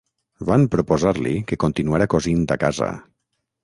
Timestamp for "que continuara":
1.53-2.11